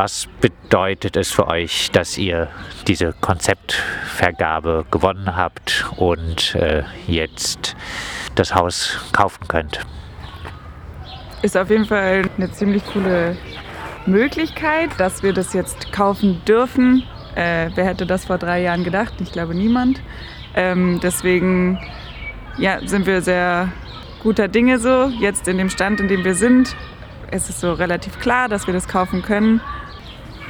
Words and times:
Was 0.00 0.28
bedeutet 0.40 1.16
es 1.16 1.32
für 1.32 1.48
euch, 1.48 1.90
dass 1.90 2.16
ihr 2.18 2.46
diese 2.86 3.12
Konzeptvergabe 3.20 4.86
gewonnen 4.92 5.34
habt 5.34 5.86
und 5.96 6.54
äh, 6.54 6.84
jetzt 7.08 7.74
das 8.36 8.54
Haus 8.54 8.96
kaufen 9.10 9.48
könnt? 9.48 9.80
Ist 11.42 11.56
auf 11.56 11.68
jeden 11.70 11.84
Fall 11.84 12.30
eine 12.36 12.48
ziemlich 12.52 12.86
coole 12.86 13.36
Möglichkeit, 14.06 14.90
dass 14.98 15.24
wir 15.24 15.32
das 15.32 15.52
jetzt 15.52 15.90
kaufen 15.90 16.42
dürfen. 16.46 17.02
Äh, 17.34 17.70
wer 17.74 17.84
hätte 17.84 18.06
das 18.06 18.26
vor 18.26 18.38
drei 18.38 18.62
Jahren 18.62 18.84
gedacht? 18.84 19.14
Ich 19.18 19.32
glaube 19.32 19.56
niemand. 19.56 20.00
Ähm, 20.54 21.00
deswegen 21.02 21.76
ja, 22.56 22.78
sind 22.86 23.04
wir 23.04 23.20
sehr 23.20 23.72
guter 24.22 24.46
Dinge 24.46 24.78
so, 24.78 25.06
jetzt 25.18 25.48
in 25.48 25.58
dem 25.58 25.70
Stand, 25.70 25.98
in 25.98 26.06
dem 26.06 26.24
wir 26.24 26.36
sind. 26.36 26.76
Es 27.32 27.48
ist 27.50 27.58
so 27.58 27.72
relativ 27.72 28.20
klar, 28.20 28.48
dass 28.48 28.68
wir 28.68 28.74
das 28.74 28.86
kaufen 28.86 29.22
können. 29.22 29.60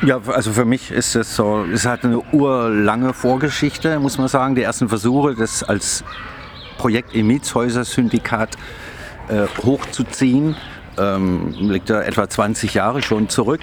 Ja, 0.02 0.20
also 0.28 0.52
für 0.52 0.64
mich 0.64 0.92
ist 0.92 1.16
es 1.16 1.34
so, 1.34 1.64
es 1.64 1.84
hat 1.84 2.04
eine 2.04 2.20
urlange 2.32 3.12
Vorgeschichte, 3.12 3.98
muss 3.98 4.16
man 4.16 4.28
sagen. 4.28 4.54
Die 4.54 4.62
ersten 4.62 4.88
Versuche, 4.88 5.34
das 5.34 5.64
als 5.64 6.04
Projekt 6.78 7.16
im 7.16 7.26
Mietshäuser-Syndikat 7.26 8.56
äh, 9.28 9.46
hochzuziehen, 9.64 10.54
ähm, 10.96 11.52
liegt 11.58 11.90
da 11.90 12.00
etwa 12.02 12.28
20 12.28 12.74
Jahre 12.74 13.02
schon 13.02 13.28
zurück. 13.28 13.62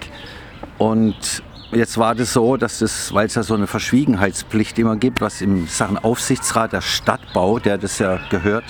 Und 0.77 1.41
jetzt 1.71 1.98
war 1.98 2.16
das 2.16 2.34
so, 2.34 2.58
dass 2.58 2.81
es, 2.81 3.13
weil 3.13 3.27
es 3.27 3.36
ja 3.36 3.44
so 3.44 3.53
eine 3.53 3.67
Verschwiegenheitspflicht 3.67 4.77
immer 4.77 4.97
gibt, 4.97 5.22
was 5.22 5.41
im 5.41 5.67
Sachen 5.67 5.97
Aufsichtsrat 5.97 6.73
der 6.73 6.81
Stadtbau, 6.81 7.59
der 7.59 7.77
das 7.77 7.97
ja 7.99 8.20
gehört, 8.30 8.66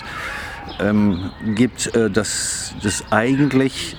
ähm, 0.80 1.32
gibt, 1.56 1.96
äh, 1.96 2.12
dass 2.12 2.76
das 2.84 3.06
eigentlich 3.10 3.98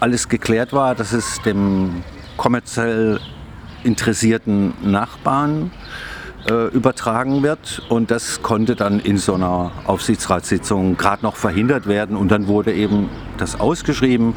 alles 0.00 0.28
geklärt 0.28 0.72
war, 0.72 0.96
dass 0.96 1.12
es 1.12 1.40
dem 1.42 2.02
kommerziell 2.36 3.20
interessierten 3.84 4.74
Nachbarn 4.82 5.70
äh, 6.48 6.68
übertragen 6.68 7.42
wird. 7.42 7.82
Und 7.88 8.10
das 8.10 8.42
konnte 8.42 8.76
dann 8.76 9.00
in 9.00 9.18
so 9.18 9.34
einer 9.34 9.72
Aufsichtsratssitzung 9.86 10.96
gerade 10.96 11.22
noch 11.22 11.36
verhindert 11.36 11.86
werden. 11.86 12.16
Und 12.16 12.30
dann 12.30 12.46
wurde 12.46 12.72
eben 12.72 13.08
das 13.38 13.58
ausgeschrieben 13.58 14.34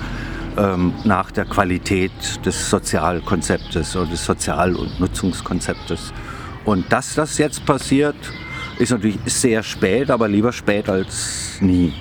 ähm, 0.58 0.94
nach 1.04 1.32
der 1.32 1.46
Qualität 1.46 2.12
des 2.46 2.70
Sozialkonzeptes 2.70 3.96
oder 3.96 4.08
des 4.08 4.26
Sozial- 4.26 4.76
und 4.76 5.00
Nutzungskonzeptes. 5.00 6.14
Und 6.66 6.92
dass 6.92 7.16
das 7.16 7.38
jetzt 7.38 7.66
passiert, 7.66 8.16
ist 8.78 8.92
natürlich 8.92 9.18
sehr 9.26 9.64
spät, 9.64 10.12
aber 10.12 10.28
lieber 10.28 10.52
spät 10.52 10.90
als 10.90 11.58
nie. 11.62 11.94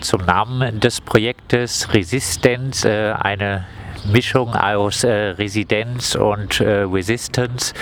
Zum 0.00 0.24
Namen 0.24 0.80
des 0.80 1.00
Projektes 1.00 1.92
Resistance, 1.92 2.88
äh, 2.88 3.12
eine 3.12 3.66
Mischung 4.04 4.54
aus 4.54 5.04
äh, 5.04 5.10
Residenz 5.10 6.14
und 6.14 6.60
äh, 6.60 6.82
Resistance. 6.82 7.74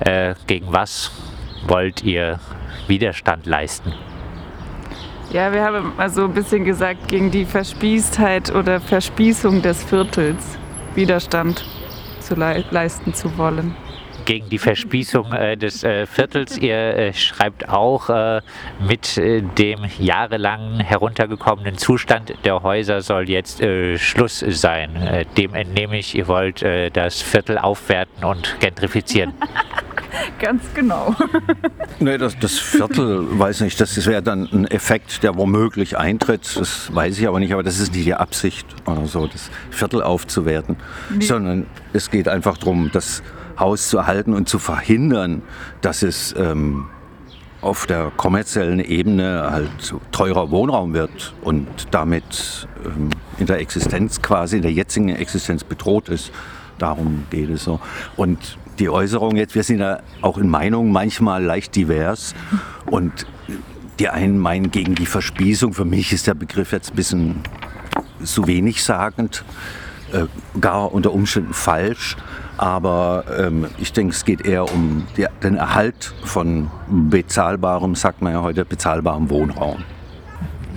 Äh, 0.00 0.34
gegen 0.46 0.72
was 0.72 1.10
wollt 1.66 2.02
ihr 2.02 2.38
Widerstand 2.86 3.46
leisten? 3.46 3.92
Ja, 5.32 5.52
wir 5.52 5.64
haben 5.64 5.92
also 5.96 6.24
ein 6.24 6.34
bisschen 6.34 6.64
gesagt, 6.64 7.08
gegen 7.08 7.30
die 7.30 7.44
Verspießtheit 7.44 8.54
oder 8.54 8.80
Verspießung 8.80 9.60
des 9.62 9.82
Viertels 9.82 10.58
Widerstand 10.94 11.64
zu 12.20 12.34
le 12.34 12.64
leisten 12.70 13.12
zu 13.12 13.36
wollen 13.36 13.74
gegen 14.26 14.50
die 14.50 14.58
Verspießung 14.58 15.32
äh, 15.32 15.56
des 15.56 15.82
äh, 15.82 16.04
Viertels. 16.04 16.58
Ihr 16.58 16.76
äh, 16.76 17.14
schreibt 17.14 17.68
auch, 17.68 18.10
äh, 18.10 18.42
mit 18.86 19.16
äh, 19.16 19.40
dem 19.40 19.80
jahrelang 19.98 20.80
heruntergekommenen 20.80 21.78
Zustand 21.78 22.34
der 22.44 22.62
Häuser 22.62 23.00
soll 23.00 23.30
jetzt 23.30 23.62
äh, 23.62 23.96
Schluss 23.96 24.40
sein. 24.40 25.26
dem 25.36 25.54
entnehme 25.54 25.98
ich, 25.98 26.14
ihr 26.14 26.26
wollt 26.26 26.64
das 26.92 27.22
Viertel 27.22 27.58
aufwerten 27.58 28.24
und 28.24 28.58
gentrifizieren. 28.60 29.32
Ganz 30.38 30.62
genau. 30.74 31.14
nee, 31.98 32.18
das, 32.18 32.38
das 32.38 32.58
Viertel, 32.58 33.38
weiß 33.38 33.60
nicht, 33.60 33.80
das 33.80 34.06
wäre 34.06 34.22
dann 34.22 34.48
ein 34.52 34.66
Effekt, 34.66 35.22
der 35.22 35.36
womöglich 35.36 35.96
eintritt. 35.96 36.56
Das 36.56 36.94
weiß 36.94 37.18
ich 37.18 37.28
aber 37.28 37.38
nicht, 37.38 37.52
aber 37.52 37.62
das 37.62 37.78
ist 37.78 37.94
nicht 37.94 38.06
die 38.06 38.14
Absicht 38.14 38.66
oder 38.86 39.06
so, 39.06 39.26
das 39.26 39.50
Viertel 39.70 40.02
aufzuwerten, 40.02 40.76
nee. 41.10 41.24
sondern 41.24 41.66
es 41.92 42.10
geht 42.10 42.28
einfach 42.28 42.58
darum, 42.58 42.90
dass 42.92 43.22
Haus 43.58 43.88
zu 43.88 43.98
erhalten 43.98 44.34
und 44.34 44.48
zu 44.48 44.58
verhindern, 44.58 45.42
dass 45.80 46.02
es 46.02 46.34
ähm, 46.36 46.86
auf 47.60 47.86
der 47.86 48.12
kommerziellen 48.16 48.80
Ebene 48.80 49.48
halt 49.50 49.94
teurer 50.12 50.50
Wohnraum 50.50 50.94
wird 50.94 51.34
und 51.42 51.66
damit 51.90 52.68
ähm, 52.84 53.10
in 53.38 53.46
der 53.46 53.60
Existenz 53.60 54.22
quasi, 54.22 54.56
in 54.56 54.62
der 54.62 54.72
jetzigen 54.72 55.08
Existenz 55.08 55.64
bedroht 55.64 56.08
ist. 56.08 56.30
Darum 56.78 57.24
geht 57.30 57.50
es 57.50 57.64
so. 57.64 57.80
Und 58.16 58.58
die 58.78 58.90
Äußerung 58.90 59.36
jetzt, 59.36 59.54
wir 59.54 59.62
sind 59.62 59.80
ja 59.80 60.00
auch 60.20 60.38
in 60.38 60.48
Meinungen 60.48 60.92
manchmal 60.92 61.42
leicht 61.42 61.74
divers 61.74 62.34
und 62.86 63.26
die 63.98 64.10
einen 64.10 64.38
meinen 64.38 64.70
gegen 64.70 64.94
die 64.94 65.06
Verspießung. 65.06 65.72
Für 65.72 65.86
mich 65.86 66.12
ist 66.12 66.26
der 66.26 66.34
Begriff 66.34 66.72
jetzt 66.72 66.90
ein 66.90 66.96
bisschen 66.96 67.40
zu 68.22 68.46
wenig 68.46 68.84
sagend, 68.84 69.44
äh, 70.12 70.24
gar 70.60 70.92
unter 70.92 71.12
Umständen 71.12 71.54
falsch. 71.54 72.16
Aber 72.58 73.24
ähm, 73.38 73.66
ich 73.78 73.92
denke, 73.92 74.14
es 74.14 74.24
geht 74.24 74.46
eher 74.46 74.72
um 74.72 75.06
die, 75.16 75.26
den 75.42 75.56
Erhalt 75.56 76.14
von 76.24 76.70
bezahlbarem, 76.88 77.94
sagt 77.94 78.22
man 78.22 78.32
ja 78.32 78.42
heute, 78.42 78.64
bezahlbarem 78.64 79.28
Wohnraum. 79.28 79.84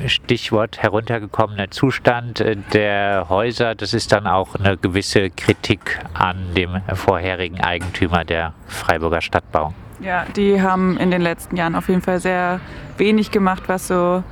Stichwort 0.05 0.81
heruntergekommener 0.81 1.71
Zustand 1.71 2.43
der 2.73 3.27
Häuser, 3.27 3.75
das 3.75 3.93
ist 3.93 4.11
dann 4.11 4.27
auch 4.27 4.55
eine 4.55 4.77
gewisse 4.77 5.29
Kritik 5.29 5.99
an 6.13 6.37
dem 6.55 6.81
vorherigen 6.93 7.59
Eigentümer 7.59 8.23
der 8.23 8.53
Freiburger 8.67 9.21
Stadtbau. 9.21 9.73
Ja, 10.01 10.25
die 10.35 10.61
haben 10.61 10.97
in 10.97 11.11
den 11.11 11.21
letzten 11.21 11.57
Jahren 11.57 11.75
auf 11.75 11.89
jeden 11.89 12.01
Fall 12.01 12.19
sehr 12.21 12.61
wenig 12.97 13.31
gemacht, 13.31 13.63
was 13.67 13.87
so 13.87 14.23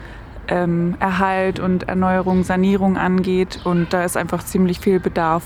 ähm, 0.47 0.96
Erhalt 1.00 1.59
und 1.59 1.88
Erneuerung, 1.88 2.44
Sanierung 2.44 2.97
angeht. 2.97 3.59
Und 3.63 3.94
da 3.94 4.03
ist 4.03 4.18
einfach 4.18 4.44
ziemlich 4.44 4.80
viel 4.80 5.00
Bedarf. 5.00 5.44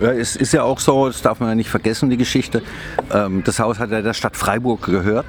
Ja, 0.00 0.12
es 0.12 0.36
ist 0.36 0.52
ja 0.52 0.62
auch 0.62 0.80
so, 0.80 1.06
das 1.06 1.22
darf 1.22 1.40
man 1.40 1.50
ja 1.50 1.54
nicht 1.54 1.70
vergessen, 1.70 2.10
die 2.10 2.16
Geschichte. 2.16 2.62
Ähm, 3.12 3.42
das 3.44 3.58
Haus 3.60 3.78
hat 3.78 3.90
ja 3.90 4.02
der 4.02 4.14
Stadt 4.14 4.36
Freiburg 4.36 4.82
gehört. 4.82 5.26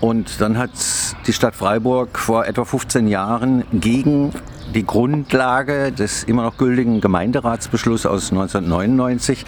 Und 0.00 0.40
dann 0.40 0.56
hat 0.56 0.70
die 1.26 1.32
Stadt 1.32 1.54
Freiburg 1.54 2.18
vor 2.18 2.46
etwa 2.46 2.64
15 2.64 3.06
Jahren 3.06 3.64
gegen 3.72 4.32
die 4.74 4.86
Grundlage 4.86 5.92
des 5.92 6.24
immer 6.24 6.42
noch 6.44 6.56
gültigen 6.56 7.00
Gemeinderatsbeschlusses 7.00 8.06
aus 8.06 8.30
1999 8.30 9.44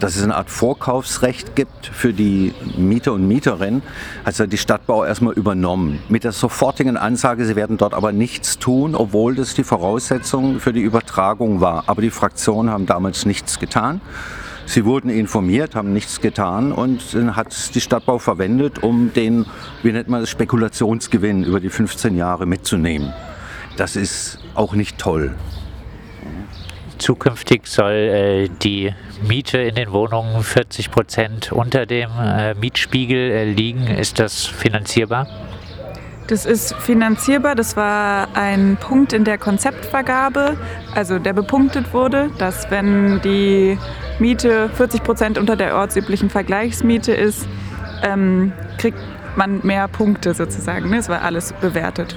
dass 0.00 0.16
es 0.16 0.22
eine 0.22 0.36
Art 0.36 0.50
Vorkaufsrecht 0.50 1.56
gibt 1.56 1.86
für 1.86 2.12
die 2.12 2.54
Mieter 2.76 3.12
und 3.12 3.26
Mieterinnen, 3.26 3.82
hat 4.24 4.38
ja 4.38 4.46
die 4.46 4.58
Stadtbau 4.58 5.04
erstmal 5.04 5.34
übernommen. 5.34 6.00
Mit 6.08 6.24
der 6.24 6.32
sofortigen 6.32 6.96
Ansage, 6.96 7.44
sie 7.44 7.56
werden 7.56 7.76
dort 7.76 7.94
aber 7.94 8.12
nichts 8.12 8.58
tun, 8.58 8.94
obwohl 8.94 9.34
das 9.34 9.54
die 9.54 9.64
Voraussetzung 9.64 10.60
für 10.60 10.72
die 10.72 10.82
Übertragung 10.82 11.60
war. 11.60 11.84
Aber 11.86 12.02
die 12.02 12.10
Fraktionen 12.10 12.70
haben 12.70 12.86
damals 12.86 13.26
nichts 13.26 13.58
getan. 13.58 14.00
Sie 14.66 14.84
wurden 14.84 15.08
informiert, 15.08 15.74
haben 15.74 15.94
nichts 15.94 16.20
getan 16.20 16.72
und 16.72 17.16
hat 17.34 17.74
die 17.74 17.80
Stadtbau 17.80 18.18
verwendet, 18.18 18.82
um 18.82 19.12
den, 19.14 19.46
wie 19.82 19.92
nennt 19.92 20.08
man 20.08 20.20
das, 20.20 20.28
Spekulationsgewinn 20.28 21.42
über 21.42 21.58
die 21.58 21.70
15 21.70 22.16
Jahre 22.16 22.44
mitzunehmen. 22.44 23.14
Das 23.78 23.96
ist 23.96 24.38
auch 24.54 24.74
nicht 24.74 24.98
toll. 24.98 25.34
Zukünftig 26.98 27.66
soll 27.66 27.92
äh, 27.92 28.48
die 28.62 28.92
Miete 29.26 29.58
in 29.58 29.76
den 29.76 29.92
Wohnungen 29.92 30.42
40 30.42 30.90
Prozent 30.90 31.52
unter 31.52 31.86
dem 31.86 32.10
äh, 32.20 32.54
Mietspiegel 32.54 33.30
äh, 33.30 33.44
liegen. 33.44 33.86
Ist 33.86 34.18
das 34.18 34.46
finanzierbar? 34.46 35.26
Das 36.26 36.44
ist 36.44 36.74
finanzierbar. 36.74 37.54
Das 37.54 37.76
war 37.76 38.28
ein 38.34 38.76
Punkt 38.78 39.12
in 39.12 39.24
der 39.24 39.38
Konzeptvergabe, 39.38 40.58
also 40.94 41.18
der 41.18 41.32
bepunktet 41.32 41.94
wurde, 41.94 42.30
dass 42.38 42.70
wenn 42.70 43.20
die 43.22 43.78
Miete 44.18 44.68
40 44.74 45.02
Prozent 45.02 45.38
unter 45.38 45.56
der 45.56 45.76
ortsüblichen 45.76 46.28
Vergleichsmiete 46.28 47.12
ist, 47.12 47.48
ähm, 48.02 48.52
kriegt 48.76 48.98
man 49.36 49.60
mehr 49.62 49.88
Punkte 49.88 50.34
sozusagen. 50.34 50.90
Ne? 50.90 50.98
Es 50.98 51.08
war 51.08 51.22
alles 51.22 51.54
bewertet. 51.54 52.14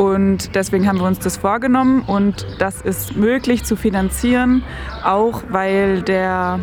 Und 0.00 0.54
deswegen 0.54 0.88
haben 0.88 0.98
wir 0.98 1.06
uns 1.06 1.18
das 1.18 1.36
vorgenommen 1.36 2.00
und 2.06 2.46
das 2.58 2.80
ist 2.80 3.16
möglich 3.16 3.64
zu 3.64 3.76
finanzieren, 3.76 4.62
auch 5.04 5.42
weil 5.50 6.00
der 6.00 6.58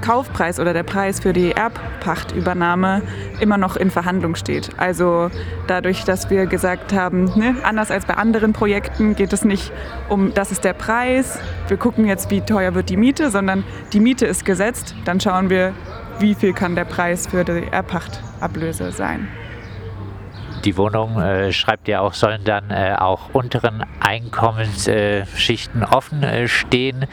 Kaufpreis 0.00 0.58
oder 0.58 0.72
der 0.72 0.82
Preis 0.82 1.20
für 1.20 1.32
die 1.32 1.52
Erbpachtübernahme 1.52 3.02
immer 3.38 3.58
noch 3.58 3.76
in 3.76 3.92
Verhandlung 3.92 4.34
steht. 4.34 4.70
Also 4.76 5.30
dadurch, 5.68 6.02
dass 6.02 6.30
wir 6.30 6.46
gesagt 6.46 6.92
haben, 6.92 7.26
ne, 7.38 7.54
anders 7.62 7.92
als 7.92 8.06
bei 8.06 8.14
anderen 8.14 8.52
Projekten 8.54 9.14
geht 9.14 9.32
es 9.32 9.44
nicht 9.44 9.70
um, 10.08 10.34
das 10.34 10.50
ist 10.50 10.64
der 10.64 10.72
Preis, 10.72 11.38
wir 11.68 11.76
gucken 11.76 12.06
jetzt, 12.06 12.28
wie 12.32 12.40
teuer 12.40 12.74
wird 12.74 12.90
die 12.90 12.96
Miete, 12.96 13.30
sondern 13.30 13.62
die 13.92 14.00
Miete 14.00 14.26
ist 14.26 14.44
gesetzt, 14.44 14.96
dann 15.04 15.20
schauen 15.20 15.48
wir, 15.48 15.74
wie 16.18 16.34
viel 16.34 16.54
kann 16.54 16.74
der 16.74 16.86
Preis 16.86 17.28
für 17.28 17.44
die 17.44 17.68
Erbpachtablöse 17.70 18.90
sein 18.90 19.28
die 20.64 20.76
Wohnungen, 20.76 21.22
äh, 21.22 21.52
schreibt 21.52 21.88
ihr 21.88 22.02
auch, 22.02 22.14
sollen 22.14 22.44
dann 22.44 22.70
äh, 22.70 22.94
auch 22.98 23.30
unteren 23.32 23.84
Einkommensschichten 24.00 25.84
offen 25.84 26.22
äh, 26.22 26.48
stehen. 26.48 27.06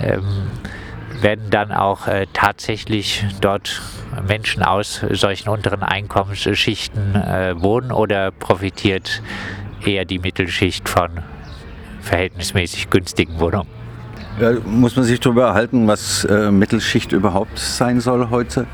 Ähm, 0.00 0.48
werden 1.22 1.50
dann 1.50 1.72
auch 1.72 2.08
äh, 2.08 2.26
tatsächlich 2.32 3.24
dort 3.40 3.80
Menschen 4.26 4.62
aus 4.62 5.04
solchen 5.10 5.48
unteren 5.48 5.82
Einkommensschichten 5.82 7.14
äh, 7.14 7.54
wohnen 7.60 7.92
oder 7.92 8.30
profitiert 8.30 9.22
eher 9.84 10.04
die 10.04 10.18
Mittelschicht 10.18 10.88
von 10.88 11.10
verhältnismäßig 12.00 12.90
günstigen 12.90 13.40
Wohnungen? 13.40 13.68
Ja, 14.40 14.52
muss 14.64 14.96
man 14.96 15.04
sich 15.04 15.18
darüber 15.20 15.46
erhalten, 15.46 15.88
was 15.88 16.24
äh, 16.24 16.50
Mittelschicht 16.50 17.12
überhaupt 17.12 17.58
sein 17.58 18.00
soll 18.00 18.28
heute. 18.28 18.66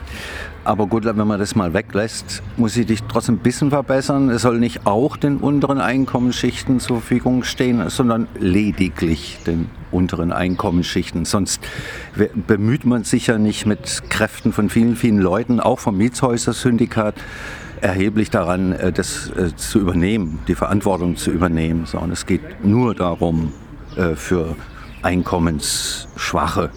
Aber 0.65 0.87
gut, 0.87 1.05
wenn 1.05 1.17
man 1.27 1.41
das 1.41 1.57
mal 1.57 1.75
weglässt, 1.75 2.41
muss 2.57 2.77
ich 2.77 2.87
dich 2.87 3.03
trotzdem 3.05 3.37
ein 3.37 3.39
bisschen 3.39 3.71
verbessern. 3.71 4.31
Es 4.31 4.43
soll 4.43 4.61
nicht 4.61 4.87
auch 4.87 5.17
den 5.17 5.39
unteren 5.39 5.81
Einkommensschichten 5.81 6.79
zur 6.79 6.99
Verfügung 6.99 7.43
stehen, 7.43 7.89
sondern 7.91 8.29
lediglich 8.39 9.39
den 9.45 9.69
unteren 9.91 10.31
Einkommensschichten. 10.31 11.25
Sonst 11.25 11.61
bemüht 12.47 12.85
man 12.85 13.03
sich 13.03 13.27
ja 13.27 13.39
nicht 13.39 13.67
mit 13.67 14.09
Kräften 14.09 14.53
von 14.53 14.71
vielen, 14.71 14.95
vielen 14.95 15.19
Leuten, 15.19 15.59
auch 15.59 15.81
vom 15.81 15.97
Mietshäuser-Syndikat, 15.97 17.17
erheblich 17.81 18.31
daran, 18.31 18.71
äh, 18.73 18.93
das 18.93 19.31
äh, 19.31 19.57
zu 19.57 19.81
übernehmen, 19.81 20.39
die 20.47 20.55
Verantwortung 20.55 21.17
zu 21.17 21.33
übernehmen. 21.33 21.87
Sondern 21.87 22.13
es 22.13 22.25
geht 22.27 22.65
nur 22.65 22.95
darum, 22.95 23.53
äh, 23.97 24.15
für 24.15 24.55
einkommensschwache 25.03 26.71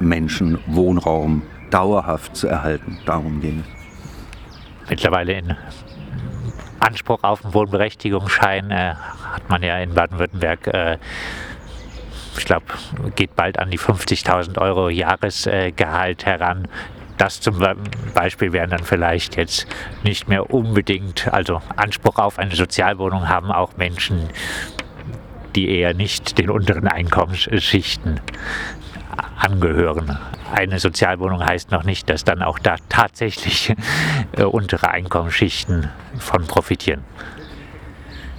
Menschen 0.00 0.58
Wohnraum 0.66 1.42
dauerhaft 1.70 2.36
zu 2.36 2.48
erhalten. 2.48 2.98
Darum 3.06 3.40
ging 3.40 3.60
es. 3.60 4.88
Mittlerweile 4.90 5.34
in 5.34 5.56
Anspruch 6.80 7.22
auf 7.22 7.44
einen 7.44 7.54
Wohnberechtigungsschein 7.54 8.70
äh, 8.70 8.94
hat 8.94 9.48
man 9.48 9.62
ja 9.62 9.78
in 9.78 9.94
Baden-Württemberg, 9.94 10.66
äh, 10.66 10.98
ich 12.36 12.44
glaube, 12.44 12.66
geht 13.16 13.36
bald 13.36 13.58
an 13.58 13.70
die 13.70 13.78
50.000 13.78 14.58
Euro 14.58 14.88
Jahresgehalt 14.88 16.26
heran. 16.26 16.68
Das 17.18 17.40
zum 17.40 17.62
Beispiel 18.14 18.52
wären 18.52 18.70
dann 18.70 18.84
vielleicht 18.84 19.36
jetzt 19.36 19.66
nicht 20.04 20.28
mehr 20.28 20.52
unbedingt, 20.54 21.32
also 21.32 21.60
Anspruch 21.76 22.16
auf 22.16 22.38
eine 22.38 22.54
Sozialwohnung 22.54 23.28
haben 23.28 23.52
auch 23.52 23.76
Menschen, 23.76 24.30
die 25.54 25.68
eher 25.68 25.92
nicht 25.92 26.38
den 26.38 26.48
unteren 26.48 26.88
Einkommensschichten 26.88 28.20
angehören. 29.36 30.18
Eine 30.52 30.78
Sozialwohnung 30.78 31.44
heißt 31.44 31.70
noch 31.70 31.84
nicht, 31.84 32.10
dass 32.10 32.24
dann 32.24 32.42
auch 32.42 32.58
da 32.58 32.76
tatsächlich 32.88 33.74
äh, 34.36 34.42
untere 34.42 34.90
Einkommensschichten 34.90 35.88
von 36.18 36.46
profitieren. 36.46 37.04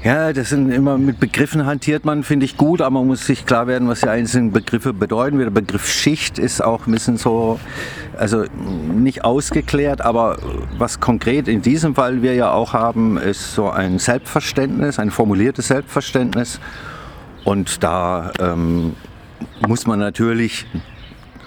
Ja, 0.04 0.34
das 0.34 0.50
sind 0.50 0.72
immer 0.72 0.98
mit 0.98 1.20
Begriffen 1.20 1.68
hantiert 1.68 2.06
man, 2.06 2.24
finde 2.24 2.44
ich 2.48 2.58
gut, 2.58 2.82
aber 2.82 2.90
man 2.90 3.06
muss 3.06 3.28
sich 3.28 3.46
klar 3.46 3.68
werden, 3.68 3.88
was 3.88 4.00
die 4.00 4.08
einzelnen 4.08 4.52
Begriffe 4.52 4.94
bedeuten. 4.94 5.38
Der 5.38 5.52
Begriff 5.52 5.88
Schicht 5.88 6.40
ist 6.40 6.60
auch 6.60 6.88
ein 6.88 6.92
bisschen 6.92 7.18
so, 7.18 7.60
also 8.18 8.46
nicht 8.96 9.24
ausgeklärt, 9.24 10.02
aber 10.02 10.40
was 10.80 11.00
konkret 11.00 11.48
in 11.48 11.62
diesem 11.62 11.94
Fall 11.94 12.24
wir 12.24 12.34
ja 12.34 12.52
auch 12.52 12.74
haben, 12.74 13.18
ist 13.18 13.54
so 13.54 13.70
ein 13.70 14.00
Selbstverständnis, 14.00 14.98
ein 14.98 15.12
formuliertes 15.12 15.68
Selbstverständnis. 15.68 16.60
Und 17.44 17.84
da 17.84 18.32
ähm, 18.40 18.96
muss 19.68 19.86
man 19.86 20.00
natürlich 20.00 20.66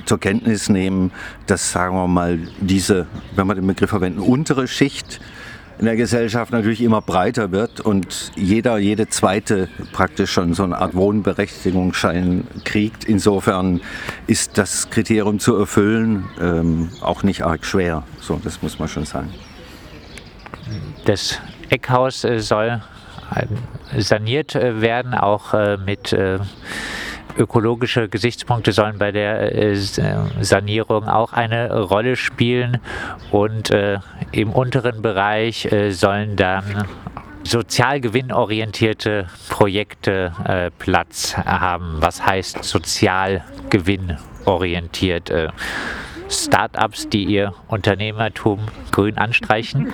zur 0.05 0.19
Kenntnis 0.21 0.69
nehmen, 0.69 1.13
dass, 1.47 1.73
sagen 1.73 1.95
wir 1.95 2.09
mal, 2.09 2.39
diese, 2.61 3.07
wenn 3.35 3.47
wir 3.47 3.55
den 3.55 3.67
Begriff 3.67 3.91
verwenden, 3.91 4.21
untere 4.21 4.69
Schicht 4.69 5.21
in 5.79 5.87
der 5.87 5.97
Gesellschaft 5.97 6.53
natürlich 6.53 6.81
immer 6.81 7.01
breiter 7.01 7.51
wird 7.51 7.81
und 7.81 8.33
jeder, 8.37 8.79
jede 8.79 9.09
zweite 9.09 9.69
praktisch 9.93 10.31
schon 10.31 10.55
so 10.55 10.63
eine 10.63 10.79
Art 10.79 10.95
Wohnberechtigungsschein 10.95 12.47
kriegt. 12.65 13.05
Insofern 13.05 13.81
ist 14.27 14.57
das 14.57 14.89
Kriterium 14.91 15.41
zu 15.41 15.57
erfüllen 15.57 16.27
ähm, 16.41 16.91
auch 17.01 17.23
nicht 17.25 17.43
arg 17.43 17.65
schwer. 17.65 18.05
So, 18.21 18.41
das 18.43 18.63
muss 18.63 18.79
man 18.79 18.89
schon 18.89 19.05
sagen. 19.05 19.31
Das 21.05 21.39
Eckhaus 21.71 22.25
äh, 22.25 22.39
soll 22.39 22.81
äh, 23.35 24.01
saniert 24.01 24.55
äh, 24.55 24.81
werden, 24.81 25.15
auch 25.15 25.55
mit 25.85 26.17
ökologische 27.37 28.09
Gesichtspunkte 28.09 28.73
sollen 28.73 28.99
bei 28.99 29.13
der 29.13 29.55
äh, 29.55 29.75
Sanierung 29.77 31.09
auch 31.09 31.33
eine 31.33 31.81
Rolle 31.81 32.17
spielen 32.17 32.79
und 33.31 33.71
äh, 33.71 33.99
im 34.33 34.51
unteren 34.51 35.03
Bereich 35.03 35.71
äh, 35.73 35.91
sollen 35.91 36.37
dann 36.37 36.87
sozial 37.43 38.01
gewinnorientierte 38.01 39.27
Projekte 39.51 40.33
äh, 40.45 40.71
Platz 40.79 41.37
haben. 41.37 41.97
Was 42.01 42.25
heißt 42.25 42.65
sozial 42.65 43.45
gewinnorientiert? 43.71 45.31
Äh, 45.31 45.49
Startups, 46.29 47.09
die 47.09 47.25
ihr 47.25 47.55
Unternehmertum 47.69 48.61
grün 48.91 49.19
anstreichen? 49.19 49.93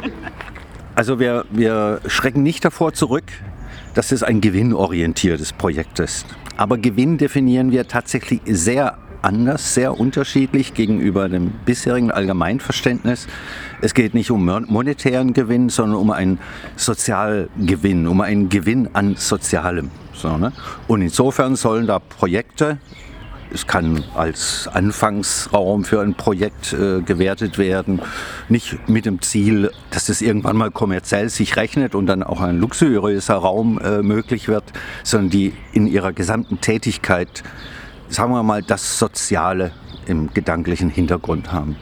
Also 0.94 1.18
wir, 1.18 1.44
wir 1.50 2.00
schrecken 2.06 2.42
nicht 2.42 2.64
davor 2.64 2.92
zurück, 2.92 3.24
dass 3.94 4.12
es 4.12 4.22
ein 4.22 4.40
gewinnorientiertes 4.40 5.52
Projekt 5.52 5.98
ist. 5.98 6.26
Aber 6.60 6.76
Gewinn 6.76 7.16
definieren 7.16 7.72
wir 7.72 7.88
tatsächlich 7.88 8.42
sehr 8.44 8.98
anders, 9.22 9.72
sehr 9.72 9.98
unterschiedlich 9.98 10.74
gegenüber 10.74 11.30
dem 11.30 11.52
bisherigen 11.64 12.10
Allgemeinverständnis. 12.10 13.28
Es 13.80 13.94
geht 13.94 14.12
nicht 14.12 14.30
um 14.30 14.44
monetären 14.44 15.32
Gewinn, 15.32 15.70
sondern 15.70 15.98
um 15.98 16.10
einen 16.10 16.38
Sozialgewinn, 16.76 18.06
um 18.06 18.20
einen 18.20 18.50
Gewinn 18.50 18.90
an 18.92 19.16
Sozialem. 19.16 19.90
So, 20.12 20.36
ne? 20.36 20.52
Und 20.86 21.00
insofern 21.00 21.56
sollen 21.56 21.86
da 21.86 21.98
Projekte 21.98 22.76
es 23.52 23.66
kann 23.66 24.04
als 24.14 24.68
Anfangsraum 24.68 25.84
für 25.84 26.00
ein 26.00 26.14
Projekt 26.14 26.72
äh, 26.72 27.00
gewertet 27.00 27.58
werden. 27.58 28.00
Nicht 28.48 28.88
mit 28.88 29.06
dem 29.06 29.20
Ziel, 29.22 29.70
dass 29.90 30.08
es 30.08 30.22
irgendwann 30.22 30.56
mal 30.56 30.70
kommerziell 30.70 31.28
sich 31.28 31.56
rechnet 31.56 31.94
und 31.94 32.06
dann 32.06 32.22
auch 32.22 32.40
ein 32.40 32.58
luxuriöser 32.58 33.36
Raum 33.36 33.78
äh, 33.78 34.02
möglich 34.02 34.48
wird, 34.48 34.64
sondern 35.02 35.30
die 35.30 35.52
in 35.72 35.86
ihrer 35.86 36.12
gesamten 36.12 36.60
Tätigkeit, 36.60 37.42
sagen 38.08 38.32
wir 38.32 38.42
mal, 38.42 38.62
das 38.62 38.98
Soziale 38.98 39.72
im 40.06 40.32
gedanklichen 40.32 40.90
Hintergrund 40.90 41.52
haben. 41.52 41.76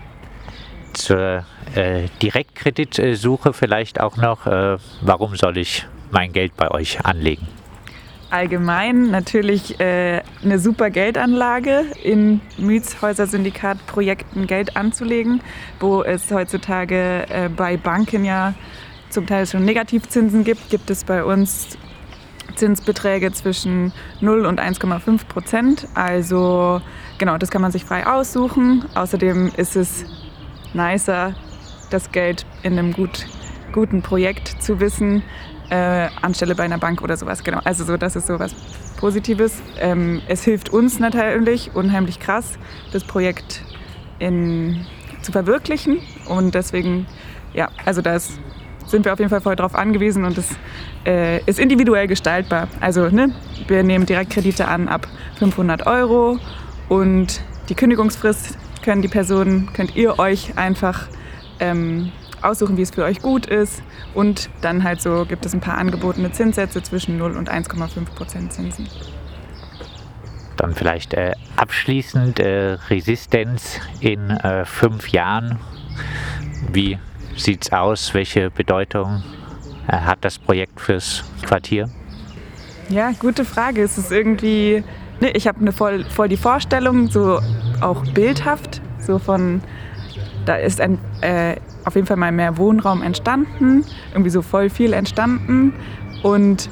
Zur 0.92 1.44
äh, 1.74 2.08
Direktkreditsuche 2.22 3.52
vielleicht 3.52 4.00
auch 4.00 4.16
noch, 4.16 4.46
äh, 4.46 4.78
warum 5.02 5.36
soll 5.36 5.58
ich 5.58 5.86
mein 6.10 6.32
Geld 6.32 6.56
bei 6.56 6.70
euch 6.70 7.04
anlegen? 7.04 7.46
Allgemein 8.30 9.10
natürlich 9.10 9.80
äh, 9.80 10.22
eine 10.42 10.58
super 10.58 10.90
Geldanlage, 10.90 11.84
in 12.02 12.40
Mietshäuser-Syndikat-Projekten 12.58 14.46
Geld 14.46 14.76
anzulegen, 14.76 15.40
wo 15.80 16.02
es 16.02 16.30
heutzutage 16.30 17.26
äh, 17.28 17.48
bei 17.48 17.76
Banken 17.76 18.24
ja 18.24 18.54
zum 19.10 19.26
Teil 19.26 19.46
schon 19.46 19.64
Negativzinsen 19.64 20.44
gibt, 20.44 20.68
gibt 20.70 20.90
es 20.90 21.04
bei 21.04 21.24
uns 21.24 21.78
Zinsbeträge 22.56 23.32
zwischen 23.32 23.92
0 24.20 24.44
und 24.44 24.60
1,5 24.60 25.26
Prozent. 25.26 25.88
Also 25.94 26.82
genau, 27.18 27.38
das 27.38 27.50
kann 27.50 27.62
man 27.62 27.72
sich 27.72 27.84
frei 27.84 28.06
aussuchen. 28.06 28.84
Außerdem 28.94 29.52
ist 29.56 29.76
es 29.76 30.04
nicer, 30.74 31.34
das 31.90 32.12
Geld 32.12 32.44
in 32.62 32.78
einem 32.78 32.92
gut, 32.92 33.26
guten 33.72 34.02
Projekt 34.02 34.62
zu 34.62 34.80
wissen, 34.80 35.22
äh, 35.70 36.08
anstelle 36.22 36.54
bei 36.54 36.64
einer 36.64 36.78
Bank 36.78 37.02
oder 37.02 37.16
sowas. 37.16 37.44
Genau. 37.44 37.60
Also 37.64 37.84
so, 37.84 37.96
das 37.96 38.16
ist 38.16 38.26
so 38.26 38.38
was 38.38 38.54
Positives. 38.96 39.60
Ähm, 39.80 40.22
es 40.28 40.44
hilft 40.44 40.70
uns 40.70 40.98
natürlich 40.98 41.74
unheimlich 41.74 42.20
krass, 42.20 42.58
das 42.92 43.04
Projekt 43.04 43.62
in, 44.18 44.84
zu 45.22 45.32
verwirklichen. 45.32 45.98
Und 46.26 46.54
deswegen, 46.54 47.06
ja, 47.54 47.68
also 47.84 48.02
da 48.02 48.18
sind 48.18 49.04
wir 49.04 49.12
auf 49.12 49.18
jeden 49.18 49.30
Fall 49.30 49.40
voll 49.40 49.56
drauf 49.56 49.74
angewiesen 49.74 50.24
und 50.24 50.38
es 50.38 50.48
äh, 51.06 51.42
ist 51.44 51.58
individuell 51.58 52.06
gestaltbar. 52.06 52.68
Also 52.80 53.08
ne, 53.08 53.32
wir 53.66 53.82
nehmen 53.82 54.06
Direktkredite 54.06 54.66
an 54.66 54.88
ab 54.88 55.06
500 55.38 55.86
Euro 55.86 56.38
und 56.88 57.40
die 57.68 57.74
Kündigungsfrist 57.74 58.56
können 58.82 59.02
die 59.02 59.08
Personen, 59.08 59.70
könnt 59.74 59.94
ihr 59.96 60.18
euch 60.18 60.56
einfach 60.56 61.06
ähm, 61.60 62.10
aussuchen, 62.42 62.76
wie 62.76 62.82
es 62.82 62.90
für 62.90 63.04
euch 63.04 63.20
gut 63.20 63.46
ist. 63.46 63.82
Und 64.14 64.50
dann 64.60 64.84
halt 64.84 65.00
so 65.00 65.24
gibt 65.26 65.46
es 65.46 65.54
ein 65.54 65.60
paar 65.60 65.78
angebotene 65.78 66.32
Zinssätze 66.32 66.82
zwischen 66.82 67.18
0 67.18 67.36
und 67.36 67.50
1,5 67.50 68.04
Prozent 68.14 68.52
Zinsen. 68.52 68.88
Dann 70.56 70.74
vielleicht 70.74 71.14
äh, 71.14 71.32
abschließend 71.56 72.40
äh, 72.40 72.78
Resistenz 72.88 73.78
in 74.00 74.30
äh, 74.30 74.64
fünf 74.64 75.08
Jahren. 75.08 75.58
Wie 76.72 76.98
sieht 77.36 77.66
es 77.66 77.72
aus? 77.72 78.12
Welche 78.14 78.50
Bedeutung 78.50 79.22
äh, 79.86 79.92
hat 79.92 80.18
das 80.22 80.38
Projekt 80.38 80.80
fürs 80.80 81.24
Quartier? 81.46 81.88
Ja, 82.88 83.12
gute 83.18 83.44
Frage. 83.44 83.82
Es 83.82 83.98
ist 83.98 84.10
irgendwie, 84.10 84.82
ne, 85.20 85.30
ich 85.30 85.46
habe 85.46 85.60
eine 85.60 85.72
voll, 85.72 86.04
voll 86.04 86.28
die 86.28 86.36
Vorstellung, 86.36 87.08
so 87.08 87.40
auch 87.80 88.04
bildhaft, 88.12 88.80
so 88.98 89.18
von, 89.18 89.60
da 90.46 90.56
ist 90.56 90.80
ein 90.80 90.98
äh, 91.20 91.56
auf 91.88 91.96
jeden 91.96 92.06
Fall 92.06 92.16
mal 92.16 92.32
mehr 92.32 92.56
Wohnraum 92.56 93.02
entstanden, 93.02 93.84
irgendwie 94.12 94.30
so 94.30 94.42
voll 94.42 94.70
viel 94.70 94.92
entstanden 94.92 95.72
und 96.22 96.68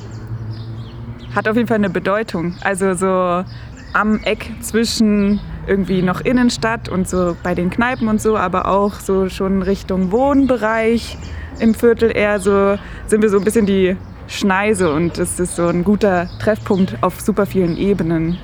hat 1.35 1.49
auf 1.49 1.57
jeden 1.57 1.69
Fall 1.69 1.79
eine 1.79 1.91
Bedeutung. 1.91 2.55
Also 2.63 2.95
so 2.95 3.45
am 3.93 4.21
Eck 4.23 4.53
zwischen 4.61 5.41
irgendwie 5.67 6.03
noch 6.03 6.21
Innenstadt 6.21 6.89
und 6.89 7.09
so 7.09 7.37
bei 7.43 7.55
den 7.55 7.71
Kneipen 7.71 8.09
und 8.09 8.21
so, 8.21 8.37
aber 8.37 8.69
auch 8.69 9.01
so 9.01 9.29
schon 9.29 9.63
Richtung 9.63 10.13
Wohnbereich 10.13 11.17
im 11.59 11.75
Viertel 11.75 12.15
eher 12.15 12.39
so, 12.39 12.79
sind 13.07 13.23
wir 13.23 13.31
so 13.31 13.39
ein 13.39 13.45
bisschen 13.45 13.67
die 13.67 13.97
Schneise 14.29 14.93
und 14.93 15.19
es 15.19 15.41
ist 15.41 15.57
so 15.57 15.67
ein 15.67 15.83
guter 15.83 16.29
Treffpunkt 16.41 17.03
auf 17.03 17.21
super 17.21 17.47
vielen 17.47 17.77
Ebenen. 17.77 18.39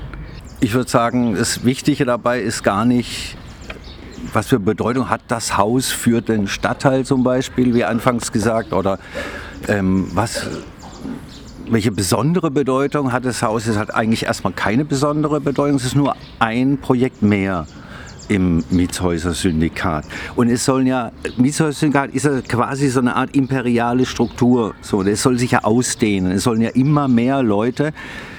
Ich 0.61 0.75
würde 0.75 0.89
sagen, 0.89 1.35
das 1.35 1.65
Wichtige 1.65 2.05
dabei 2.05 2.41
ist 2.41 2.63
gar 2.63 2.85
nicht, 2.85 3.37
was 4.33 4.49
für 4.49 4.59
Bedeutung 4.59 5.09
hat 5.09 5.23
das 5.29 5.57
Haus 5.57 5.91
für 5.91 6.21
den 6.21 6.47
Stadtteil 6.47 7.05
zum 7.05 7.23
Beispiel, 7.23 7.75
wie 7.75 7.85
anfangs 7.85 8.33
gesagt, 8.33 8.73
oder 8.73 8.99
ähm, 9.69 10.09
was, 10.15 10.47
welche 11.69 11.91
besondere 11.91 12.51
Bedeutung 12.51 13.13
hat 13.13 13.25
das 13.25 13.43
Haus? 13.43 13.67
Es 13.67 13.77
hat 13.77 13.95
eigentlich 13.95 14.25
erstmal 14.25 14.53
keine 14.53 14.85
besondere 14.85 15.41
Bedeutung, 15.41 15.77
es 15.77 15.85
ist 15.85 15.97
nur 15.97 16.17
ein 16.39 16.79
Projekt 16.79 17.23
mehr 17.23 17.67
im 18.29 18.65
Mietshäuser-Syndikat. 18.71 20.05
Und 20.37 20.49
es 20.49 20.65
sollen 20.65 20.87
ja, 20.87 21.13
Mietshäuser-Syndikat 21.37 22.15
ist 22.15 22.25
ja 22.25 22.41
quasi 22.41 22.89
so 22.89 23.01
eine 23.01 23.17
Art 23.17 23.35
imperiale 23.35 24.07
Struktur. 24.07 24.75
So, 24.81 25.03
das 25.03 25.23
soll 25.23 25.39
sich 25.39 25.51
ja 25.51 25.65
ausdehnen. 25.65 26.33
Es 26.33 26.45
sollen 26.45 26.63
ja 26.63 26.71
immer 26.71 27.09
mehr 27.09 27.43
Leute 27.43 27.93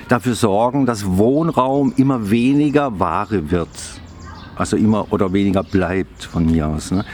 dafür 0.08 0.36
sorgen, 0.36 0.86
dass 0.86 1.06
Wohnraum 1.06 1.94
immer 1.98 2.30
weniger 2.30 3.00
Ware 3.00 3.52
wird. 3.52 3.70
Also 4.56 4.78
immer 4.78 5.12
oder 5.12 5.34
weniger 5.34 5.64
bleibt 5.64 6.24
von 6.26 6.46
mir 6.46 6.68
aus. 6.68 6.92
Ne? 6.92 7.06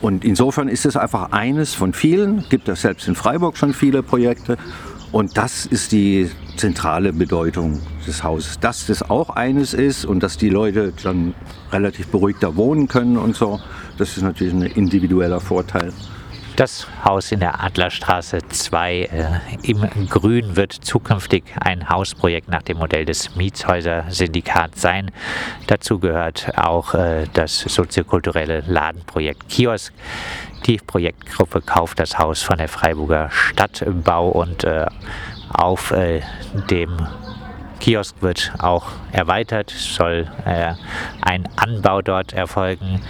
Und 0.00 0.24
insofern 0.24 0.68
ist 0.68 0.84
es 0.84 0.96
einfach 0.96 1.32
eines 1.32 1.74
von 1.74 1.92
vielen. 1.92 2.44
Gibt 2.48 2.68
es 2.68 2.82
selbst 2.82 3.06
in 3.08 3.14
Freiburg 3.14 3.56
schon 3.56 3.72
viele 3.72 4.02
Projekte. 4.02 4.58
Und 5.12 5.36
das 5.36 5.66
ist 5.66 5.92
die 5.92 6.30
zentrale 6.56 7.12
Bedeutung 7.12 7.80
des 8.06 8.24
Hauses. 8.24 8.58
Dass 8.58 8.86
das 8.86 9.08
auch 9.08 9.30
eines 9.30 9.74
ist 9.74 10.04
und 10.04 10.22
dass 10.22 10.38
die 10.38 10.48
Leute 10.48 10.92
dann 11.02 11.34
relativ 11.70 12.08
beruhigter 12.08 12.56
wohnen 12.56 12.88
können 12.88 13.16
und 13.16 13.36
so, 13.36 13.60
das 13.98 14.16
ist 14.16 14.22
natürlich 14.22 14.54
ein 14.54 14.62
individueller 14.62 15.40
Vorteil. 15.40 15.92
Das 16.56 16.86
Haus 17.02 17.32
in 17.32 17.40
der 17.40 17.64
Adlerstraße 17.64 18.40
2 18.46 18.94
äh, 18.94 19.40
im 19.62 19.88
Grün 20.10 20.54
wird 20.54 20.72
zukünftig 20.72 21.44
ein 21.58 21.88
Hausprojekt 21.88 22.48
nach 22.48 22.60
dem 22.60 22.76
Modell 22.76 23.06
des 23.06 23.34
Mietshäuser-Syndikats 23.36 24.82
sein. 24.82 25.10
Dazu 25.66 25.98
gehört 25.98 26.52
auch 26.58 26.92
äh, 26.92 27.26
das 27.32 27.58
soziokulturelle 27.58 28.64
Ladenprojekt 28.66 29.48
Kiosk. 29.48 29.94
Die 30.66 30.76
Projektgruppe 30.76 31.62
kauft 31.62 31.98
das 31.98 32.18
Haus 32.18 32.42
von 32.42 32.58
der 32.58 32.68
Freiburger 32.68 33.30
Stadtbau 33.30 34.28
und 34.28 34.64
äh, 34.64 34.86
auf 35.54 35.90
äh, 35.90 36.20
dem 36.70 36.98
Kiosk 37.82 38.22
wird 38.22 38.52
auch 38.60 38.92
erweitert, 39.10 39.70
soll 39.70 40.30
äh, 40.44 40.74
ein 41.20 41.48
Anbau 41.56 42.00
dort 42.00 42.32
erfolgen, 42.32 43.00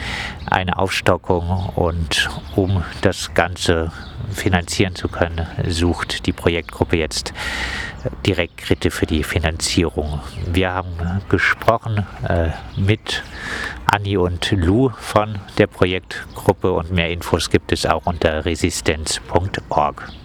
eine 0.46 0.78
Aufstockung 0.78 1.70
und 1.74 2.28
um 2.56 2.84
das 3.00 3.34
Ganze 3.34 3.92
finanzieren 4.30 4.94
zu 4.94 5.08
können, 5.08 5.46
sucht 5.68 6.26
die 6.26 6.32
Projektgruppe 6.32 6.96
jetzt 6.96 7.32
Direktkredite 8.26 8.90
für 8.90 9.06
die 9.06 9.22
Finanzierung. 9.22 10.20
Wir 10.46 10.72
haben 10.72 11.22
gesprochen 11.28 12.06
äh, 12.28 12.50
mit 12.76 13.22
Anni 13.86 14.16
und 14.16 14.50
Lou 14.52 14.90
von 14.90 15.38
der 15.58 15.66
Projektgruppe 15.66 16.72
und 16.72 16.90
mehr 16.90 17.10
Infos 17.10 17.50
gibt 17.50 17.72
es 17.72 17.86
auch 17.86 18.06
unter 18.06 18.44
resistenz.org. 18.44 20.12